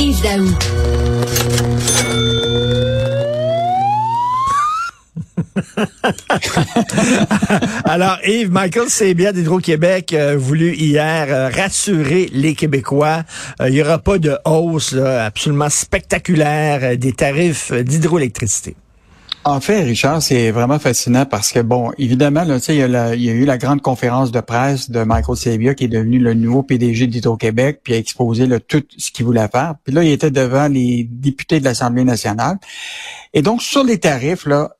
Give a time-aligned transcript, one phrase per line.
[7.84, 13.24] Alors, Yves, Michael Sébia d'Hydro-Québec a voulu hier euh, rassurer les Québécois.
[13.60, 18.76] Euh, il n'y aura pas de hausse absolument spectaculaire euh, des tarifs d'hydroélectricité.
[19.44, 23.22] En fait, Richard, c'est vraiment fascinant parce que, bon, évidemment, là, il, y a il
[23.22, 26.34] y a eu la grande conférence de presse de Michael Sabia qui est devenu le
[26.34, 29.76] nouveau PDG d'Hydro-Québec, puis a exposé là, tout ce qu'il voulait faire.
[29.82, 32.58] Puis là, il était devant les députés de l'Assemblée nationale.
[33.32, 34.72] Et donc, sur les tarifs, là,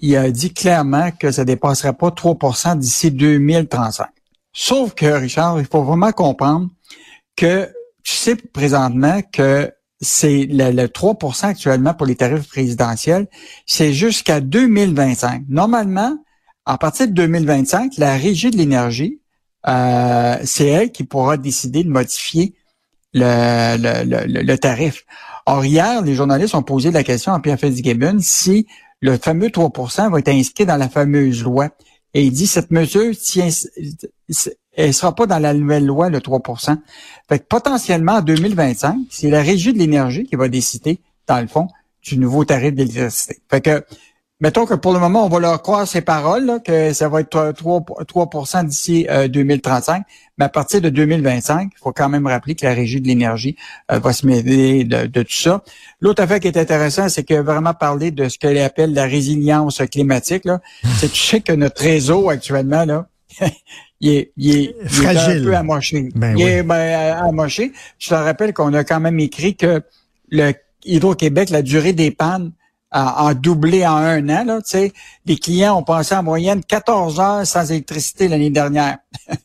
[0.00, 4.08] il a dit clairement que ça dépasserait pas 3% d'ici 2035.
[4.52, 6.68] Sauf que, Richard, il faut vraiment comprendre
[7.36, 7.66] que
[8.02, 13.26] tu sais présentement que c'est le, 3% actuellement pour les tarifs présidentiels,
[13.66, 15.44] c'est jusqu'à 2025.
[15.48, 16.16] Normalement,
[16.66, 19.20] à partir de 2025, la régie de l'énergie,
[19.66, 22.54] euh, c'est elle qui pourra décider de modifier
[23.12, 25.04] le, le, le, tarif.
[25.46, 28.66] Or, hier, les journalistes ont posé la question à Pierre Fitzgibbon si
[29.00, 31.70] le fameux 3% va être inscrit dans la fameuse loi.
[32.14, 33.48] Et il dit, cette mesure tient,
[34.84, 36.76] elle sera pas dans la nouvelle loi, le 3%
[37.28, 41.46] Fait que potentiellement, en 2025, c'est la Régie de l'énergie qui va décider, dans le
[41.46, 41.68] fond,
[42.02, 43.38] du nouveau tarif d'électricité.
[43.50, 43.84] Fait que
[44.40, 47.52] Mettons que pour le moment, on va leur croire ces paroles, que ça va être
[47.56, 50.02] 3, 3 d'ici 2035, euh,
[50.38, 53.56] mais à partir de 2025, il faut quand même rappeler que la Régie de l'énergie
[53.90, 55.64] euh, va se mêler de, tout ça.
[56.00, 59.82] L'autre affaire qui est intéressant, c'est a vraiment parlé de ce qu'elle appelle la résilience
[59.90, 60.44] climatique.
[60.98, 63.08] C'est tu sais que notre réseau actuellement, là,
[64.00, 65.40] il est, il est, Fragile.
[65.40, 66.08] un peu amoché.
[66.14, 67.72] Ben il est ben, amoché.
[67.98, 69.82] Je te rappelle qu'on a quand même écrit que
[70.30, 70.52] le
[70.84, 72.52] Hydro-Québec, la durée des pannes
[72.92, 74.44] en, doublé en un an.
[74.44, 74.60] Là,
[75.26, 78.98] les clients ont passé en moyenne 14 heures sans électricité l'année dernière.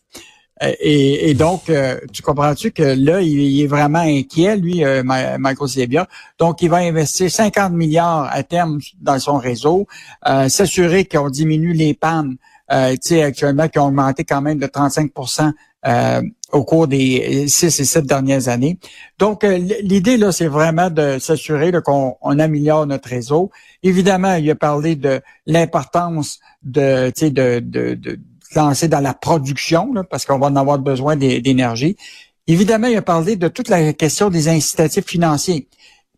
[0.80, 6.08] et, donc, euh, tu comprends-tu que là, il, est vraiment inquiet, lui, euh, Michael Sebia.
[6.40, 9.88] Donc, il va investir 50 milliards à terme dans son réseau,
[10.28, 12.38] euh, s'assurer qu'on diminue les pannes,
[12.72, 15.52] euh, actuellement, qui ont augmenté quand même de 35%
[15.86, 18.80] euh, au cours des six et sept dernières années.
[19.20, 23.52] Donc, euh, l'idée, là, c'est vraiment de s'assurer qu'on on améliore notre réseau.
[23.82, 28.20] Évidemment, il a parlé de l'importance de, de, de, de
[28.56, 31.98] lancer dans la production, parce qu'on va en avoir besoin d'énergie.
[32.48, 35.68] Évidemment, il a parlé de toute la question des incitatifs financiers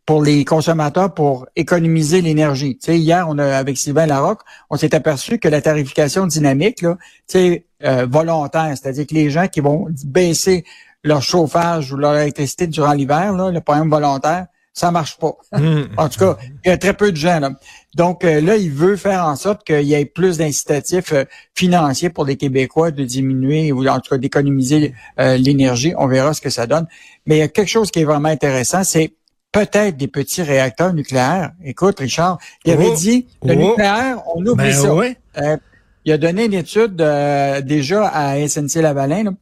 [0.06, 2.78] pour les consommateurs pour économiser l'énergie.
[2.78, 6.82] Tu sais, hier, on a avec Sylvain Larocque, on s'est aperçu que la tarification dynamique,
[6.82, 10.64] là, tu sais, euh, volontaire, c'est-à-dire que les gens qui vont baisser
[11.04, 15.36] leur chauffage ou leur électricité durant l'hiver, là, le problème volontaire, ça marche pas.
[15.58, 15.86] Hmm.
[15.98, 17.40] en tout cas, il y a très peu de gens.
[17.40, 17.52] Là.
[17.96, 21.24] Donc euh, là, il veut faire en sorte qu'il y ait plus d'incitatifs euh,
[21.56, 25.94] financiers pour les Québécois de diminuer ou en tout cas d'économiser l'énergie.
[25.98, 26.88] On verra ce que ça donne.
[27.26, 29.14] Mais il y a quelque chose qui est vraiment intéressant, c'est
[29.56, 31.52] peut-être des petits réacteurs nucléaires.
[31.64, 32.96] Écoute, Richard, il avait oh.
[32.96, 33.70] dit, le oh.
[33.70, 34.90] nucléaire, on oublie ben ça.
[34.90, 35.58] Euh,
[36.04, 39.36] il a donné une étude euh, déjà à SNC-Lavalin,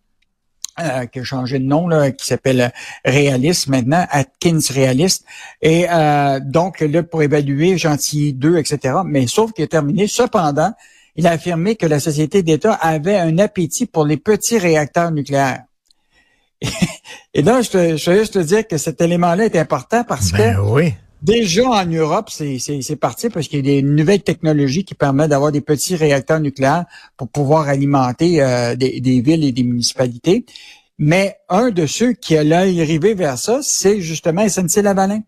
[0.79, 2.71] euh, qui a changé de nom, là, qui s'appelle
[3.03, 5.25] Realist maintenant, Atkins Realist.
[5.61, 5.87] Et
[6.41, 8.95] donc, là, pour évaluer Gentil 2, etc.
[9.05, 10.07] Mais sauf qu'il a terminé.
[10.07, 10.73] Cependant,
[11.15, 15.63] il a affirmé que la société d'État avait un appétit pour les petits réacteurs nucléaires.
[17.33, 20.31] Et donc, je, te, je veux juste te dire que cet élément-là est important parce
[20.31, 20.93] ben que oui.
[21.21, 25.51] déjà en Europe, c'est parti parce qu'il y a des nouvelles technologies qui permettent d'avoir
[25.51, 26.85] des petits réacteurs nucléaires
[27.17, 30.45] pour pouvoir alimenter euh, des, des, villes et des municipalités.
[30.99, 35.21] Mais un de ceux qui a l'œil rivé vers ça, c'est justement SNC-Lavalin.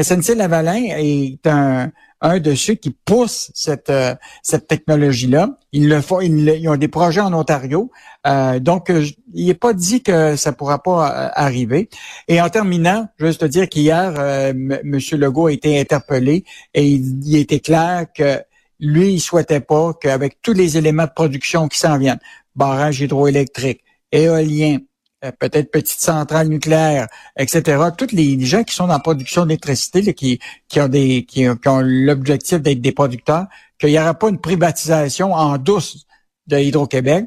[0.00, 5.58] SNC-Lavalin est un, un de ceux qui poussent cette, euh, cette technologie-là.
[5.72, 7.90] Ils le font, ils, ont des projets en Ontario.
[8.26, 11.88] Euh, donc, euh, il n'est pas dit que ça pourra pas arriver.
[12.28, 15.00] Et en terminant, je te dire qu'hier, M.
[15.12, 16.44] Legault a été interpellé
[16.74, 18.40] et il, il était clair que
[18.80, 22.20] lui, il souhaitait pas qu'avec tous les éléments de production qui s'en viennent,
[22.56, 24.89] barrage hydroélectrique, éolien, euh,
[25.38, 27.82] peut-être petites centrales nucléaires, etc.
[27.96, 31.80] Toutes les gens qui sont dans la production d'électricité, qui, qui ont des qui, ont
[31.82, 33.46] l'objectif d'être des producteurs,
[33.78, 36.06] qu'il n'y aura pas une privatisation en douce
[36.46, 37.26] de Hydro-Québec.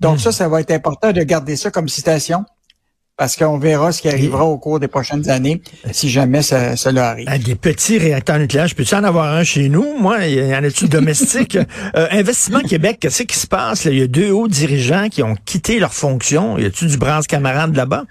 [0.00, 0.20] Donc hmm.
[0.20, 2.44] ça, ça va être important de garder ça comme citation
[3.20, 5.60] parce qu'on verra ce qui arrivera au cours des prochaines années
[5.92, 7.26] si jamais ça, ça leur arrive.
[7.28, 9.98] Ah, des petits réacteurs nucléaires, je peux-tu en avoir un chez nous?
[9.98, 11.58] Moi, il y en a-tu domestique?
[11.96, 13.84] euh, Investissement Québec, qu'est-ce qui se passe?
[13.84, 16.56] Il y a deux hauts dirigeants qui ont quitté leur fonction.
[16.56, 18.04] Y a-tu du bras camarade là-bas?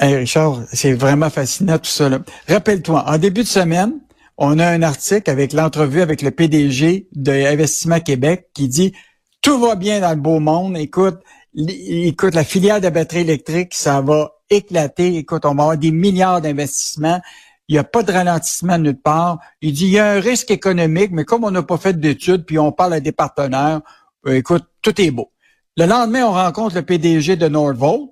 [0.00, 2.08] Hey Richard, c'est vraiment fascinant tout ça.
[2.48, 3.92] Rappelle-toi, en début de semaine,
[4.38, 8.94] on a un article avec l'entrevue avec le PDG de Investissement Québec qui dit
[9.42, 10.78] tout va bien dans le beau monde.
[10.78, 11.18] Écoute,
[11.56, 15.16] écoute, la filière de batterie électrique, ça va éclater.
[15.16, 17.20] Écoute, on va avoir des milliards d'investissements.
[17.68, 19.38] Il n'y a pas de ralentissement de nulle part.
[19.62, 22.44] Il dit, il y a un risque économique, mais comme on n'a pas fait d'études,
[22.44, 23.80] puis on parle à des partenaires,
[24.26, 25.32] euh, écoute, tout est beau.
[25.76, 28.10] Le lendemain, on rencontre le PDG de Nordvolt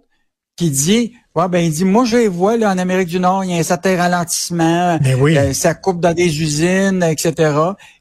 [0.56, 3.50] qui dit, ouais, ben, il dit, moi, je vois, là, en Amérique du Nord, il
[3.50, 5.36] y a un certain ralentissement, ben oui.
[5.36, 7.52] euh, ça coupe dans des usines, etc.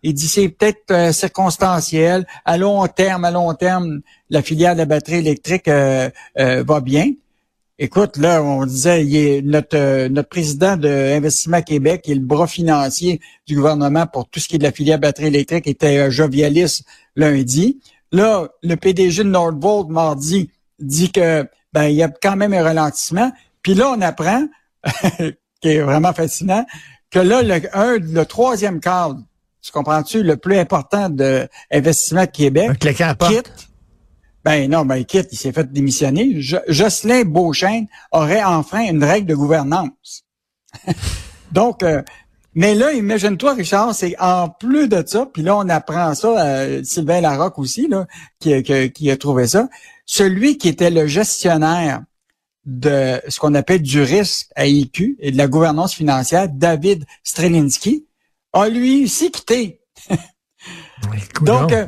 [0.04, 2.26] Il dit, c'est peut-être euh, circonstanciel.
[2.46, 7.12] À long terme, à long terme, la filière de la batterie électrique va bien.
[7.84, 12.16] Écoute, là, on disait, il est notre, euh, notre président de Investissement Québec, qui est
[12.16, 15.66] le bras financier du gouvernement pour tout ce qui est de la filière batterie électrique,
[15.66, 16.86] était euh, jovialiste
[17.16, 17.80] lundi.
[18.12, 22.64] Là, le PDG de Nordvolt, mardi, dit que ben il y a quand même un
[22.64, 23.32] ralentissement.
[23.62, 24.48] Puis là, on apprend,
[25.62, 26.66] qui est vraiment fascinant,
[27.10, 29.20] que là, le, un, le troisième cadre,
[29.62, 33.70] tu comprends-tu, le plus important de Investissement Québec, quitte
[34.44, 36.38] ben non, ben quitte, il s'est fait démissionner.
[36.40, 40.24] Jocelyn Beauchesne aurait enfin une règle de gouvernance.
[41.52, 42.02] Donc, euh,
[42.54, 46.84] mais là, imagine-toi, Richard, c'est en plus de ça, puis là, on apprend ça, euh,
[46.84, 48.08] Sylvain Larocque aussi, là,
[48.40, 49.70] qui, qui, a trouvé ça.
[50.14, 52.02] Celui qui était le gestionnaire
[52.66, 58.08] de ce qu'on appelle du risque à IQ et de la gouvernance financière, David Strelinski,
[58.52, 59.80] a lui aussi quitté.
[61.44, 61.88] Donc, euh,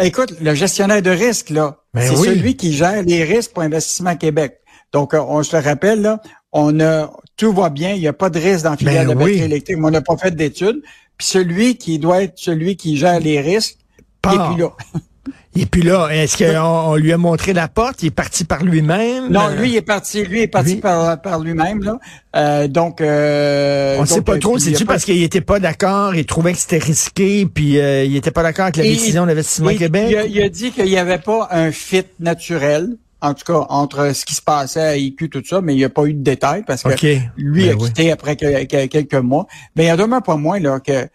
[0.00, 4.16] écoute, le gestionnaire de risque, là, ben c'est celui qui gère les risques pour Investissement
[4.16, 4.58] Québec.
[4.92, 6.20] Donc, euh, on se le rappelle, là,
[6.50, 9.14] on a tout va bien, il n'y a pas de risque dans la filière ben
[9.14, 10.82] de batterie électrique, mais on n'a pas fait d'études.
[11.16, 13.78] Puis celui qui doit être celui qui gère les risques,
[14.24, 14.72] et puis là.
[15.56, 18.02] Et puis là, est-ce qu'on lui a montré la porte?
[18.02, 19.28] Il est parti par lui-même?
[19.30, 21.98] Non, lui, il est parti, lui est parti par, par lui-même, là.
[22.34, 26.26] Euh, donc, euh, On ne sait pas trop, c'est-tu parce qu'il était pas d'accord, il
[26.26, 30.08] trouvait que c'était risqué, puis euh, il était pas d'accord avec la décision d'Investissement Québec?
[30.10, 33.66] Il a, il a dit qu'il n'y avait pas un fit naturel en tout cas,
[33.70, 36.12] entre ce qui se passait à IQ, tout ça, mais il n'y a pas eu
[36.12, 39.46] de détails parce que lui ben a quitté après quelques mois.
[39.74, 41.08] Mais il y a demain pas moins là que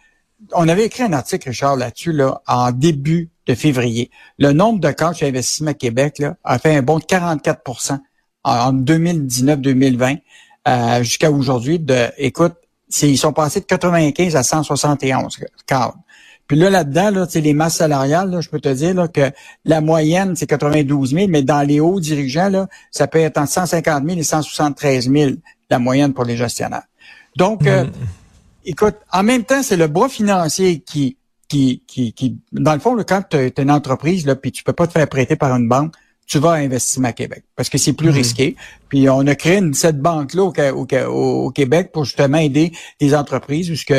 [0.54, 4.09] on avait écrit un article, Richard, là-dessus, là, en début de février.
[4.39, 8.00] Le nombre de cas chez Investissement Québec là, a fait un bond de 44%
[8.44, 10.19] en 2019-2020
[10.68, 11.80] euh, jusqu'à aujourd'hui.
[11.80, 12.53] De, écoute,
[13.01, 15.98] ils sont passés de 95 à 171 cadres.
[16.48, 19.31] Puis là, là-dedans, là, les masses salariales, je peux te dire là, que
[19.63, 23.51] la moyenne, c'est 92 000, mais dans les hauts dirigeants, là, ça peut être entre
[23.51, 25.31] 150 000 et 173 000,
[25.69, 26.83] la moyenne pour les gestionnaires.
[27.38, 27.92] Donc, euh, mm.
[28.65, 31.15] écoute, en même temps, c'est le bras financier qui,
[31.51, 34.63] qui, qui, qui dans le fond, là, quand tu es une entreprise, là, puis tu
[34.63, 35.94] peux pas te faire prêter par une banque,
[36.25, 38.13] tu vas à Investissement Québec parce que c'est plus mm.
[38.13, 38.56] risqué.
[38.88, 42.71] Puis on a créé cette banque-là au, au, au, Québec pour justement aider
[43.01, 43.94] les entreprises puisque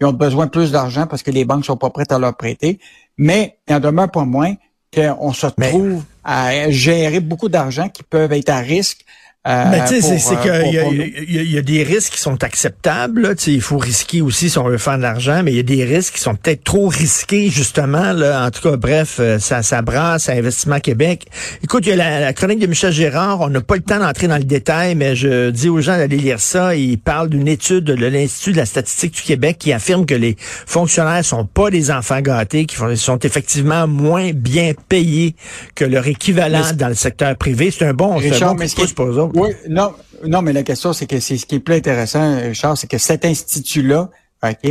[0.00, 2.36] ils ont besoin de plus d'argent parce que les banques sont pas prêtes à leur
[2.36, 2.80] prêter.
[3.16, 4.54] Mais il en demeure pas moins
[4.92, 9.04] qu'on se trouve à gérer beaucoup d'argent qui peuvent être à risque
[9.46, 13.36] euh, mais tu sais, c'est qu'il y, y, a des risques qui sont acceptables.
[13.46, 15.84] Il faut risquer aussi si on veut faire de l'argent, mais il y a des
[15.84, 18.12] risques qui sont peut-être trop risqués, justement.
[18.12, 18.44] Là.
[18.44, 21.26] En tout cas, bref, euh, ça, ça brasse à Investissement Québec.
[21.62, 23.40] Écoute, il y a la, chronique de Michel Gérard.
[23.40, 26.16] On n'a pas le temps d'entrer dans le détail, mais je dis aux gens d'aller
[26.16, 26.74] lire ça.
[26.74, 30.36] Il parle d'une étude de l'Institut de la statistique du Québec qui affirme que les
[30.40, 35.36] fonctionnaires sont pas des enfants gâtés, qui sont effectivement moins bien payés
[35.76, 37.70] que leur équivalent dans le secteur privé.
[37.70, 38.66] C'est un bon, Richard, un bon
[38.96, 39.35] pour eux autres.
[39.36, 39.92] Oui, non,
[40.24, 42.98] non, mais la question, c'est que c'est ce qui est plus intéressant, Richard, c'est que
[42.98, 44.10] cet institut-là,
[44.42, 44.70] OK,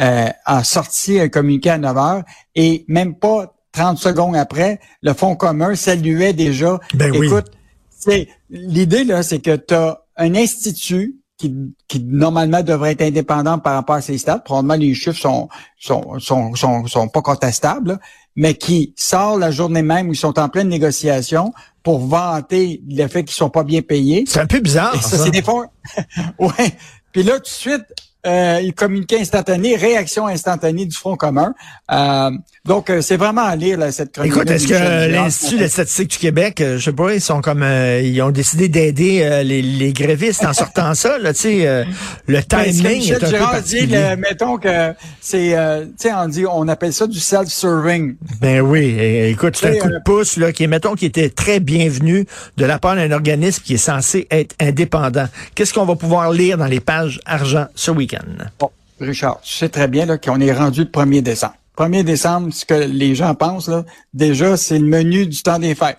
[0.00, 2.22] euh, a sorti un communiqué à 9 heures
[2.54, 6.80] et même pas 30 secondes après, le Fonds commun saluait déjà.
[6.94, 7.52] Ben Écoute,
[7.90, 11.54] c'est l'idée, là, c'est que tu as un institut qui,
[11.88, 14.40] qui, normalement devrait être indépendant par rapport à ses stats.
[14.40, 17.98] Probablement les chiffres sont sont sont sont, sont pas contestables,
[18.36, 23.06] mais qui sort la journée même où ils sont en pleine négociation pour vanter le
[23.08, 24.24] fait qu'ils sont pas bien payés.
[24.26, 25.02] C'est un peu bizarre.
[25.02, 25.64] ça, c'est des fonds.
[26.38, 26.76] ouais.
[27.12, 27.84] Puis là, tout de suite,
[28.26, 31.54] euh, il communiquait instantané, réaction instantanée du Front commun.
[31.90, 32.30] Euh,
[32.66, 34.32] donc, euh, c'est vraiment à lire là, cette chronique.
[34.32, 37.62] Écoute, est-ce que l'Institut de statistique du Québec, euh, je sais pas, ils sont comme,
[37.62, 41.84] ils ont décidé d'aider les, les, grévistes en sortant ça, là, tu sais,
[42.26, 45.56] le ben, timing est un Girard peu dit, mettons que c'est,
[45.98, 48.16] tu sais, on dit, on appelle ça du self-serving.
[48.40, 52.26] Ben oui, écoute, c'est un coup de pouce là, qui, mettons, qui était très bienvenu
[52.56, 55.26] de la part d'un organisme qui est censé être indépendant.
[55.54, 58.09] Qu'est-ce qu'on va pouvoir lire dans les pages argent ce week-end?
[58.58, 61.54] Bon, Richard, tu sais très bien qu'on est rendu le 1er décembre.
[61.76, 65.74] 1er décembre, ce que les gens pensent, là, déjà, c'est le menu du temps des
[65.74, 65.98] fêtes.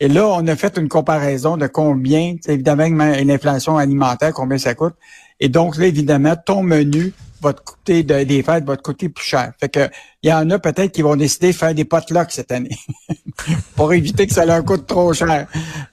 [0.00, 2.88] Et là, on a fait une comparaison de combien, évidemment,
[3.24, 4.94] l'inflation alimentaire, combien ça coûte.
[5.42, 9.08] Et donc, là, évidemment, ton menu va te coûter de, des fêtes, va te coûter
[9.08, 9.52] plus cher.
[9.58, 9.88] Fait que
[10.22, 12.78] il y en a peut-être qui vont décider de faire des potlucks cette année
[13.74, 15.48] pour éviter que ça leur coûte trop cher.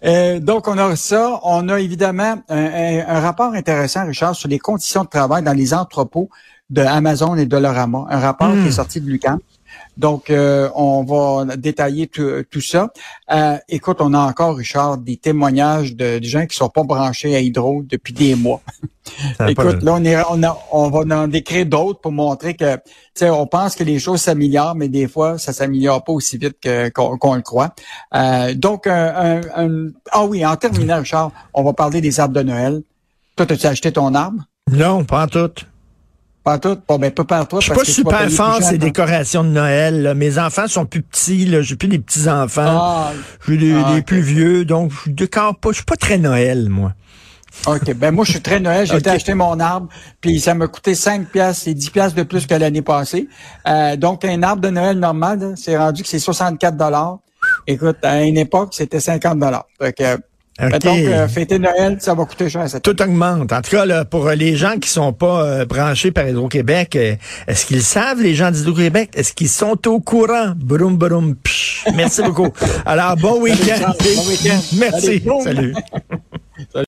[0.05, 1.39] Euh, donc, on a ça.
[1.41, 6.29] On a évidemment un, rapport intéressant, Richard, sur les conditions de travail dans les entrepôts
[6.69, 8.05] de Amazon et de Lorama.
[8.07, 8.71] Un rapport qui est hmm.
[8.71, 9.39] sorti de Lucan.
[9.99, 12.89] Donc, euh, on va détailler tout, ça.
[13.33, 17.41] Euh, écoute, on a encore, Richard, des témoignages de, gens qui sont pas branchés à
[17.41, 18.61] Hydro depuis des mois.
[19.49, 20.41] écoute, là, on, est, on,
[20.71, 22.81] on va en décrire d'autres pour montrer que, tu
[23.13, 26.65] sais, on pense que les choses s'améliorent, mais des fois, ça s'améliore pas aussi vite
[26.95, 27.75] qu'on le croit.
[28.15, 29.41] Euh, donc, un,
[30.11, 32.83] ah oui, en terminant, Richard, on va parler des arbres de Noël.
[33.35, 34.43] Toi, as-tu acheté ton arbre?
[34.71, 35.51] Non, pas tout.
[36.49, 36.79] Pas tout.
[36.87, 37.45] Bon, ben, toi.
[37.59, 40.15] Je suis pas super fort ces décorations de Noël.
[40.15, 41.45] Mes enfants sont plus petits.
[41.45, 41.61] Là.
[41.61, 42.79] J'ai plus des petits-enfants.
[42.81, 43.11] Ah,
[43.47, 44.65] J'ai des, ah, plus vieux.
[44.65, 45.69] Donc, je décore pas.
[45.69, 46.93] Je suis pas très Noël, moi.
[47.67, 47.93] OK.
[47.93, 48.87] Ben moi, je suis très Noël.
[48.87, 49.89] J'ai été acheter mon arbre,
[50.21, 53.29] puis ça m'a coûté 5 piastres et 10 piastres de plus que l'année passée.
[53.67, 57.19] Euh, donc, un arbre de Noël normal, c'est rendu que c'est 64 dollars.
[57.67, 59.67] Écoute, à une époque, c'était 50 dollars.
[60.59, 62.65] Donc, euh, fêter Noël, ça va coûter cher.
[62.83, 63.53] Tout augmente.
[63.53, 67.15] En tout cas, là, pour les gens qui sont pas euh, branchés par Hydro-Québec, euh,
[67.47, 69.11] est-ce qu'ils savent, les gens d'Hydro-Québec?
[69.13, 70.53] Est-ce qu'ils sont au courant?
[70.57, 71.85] Brum, brum, psh.
[71.95, 72.49] Merci beaucoup.
[72.85, 73.93] Alors, bon week-end.
[74.15, 74.59] Bon week-end.
[74.77, 75.23] Merci.
[75.43, 75.75] Salut.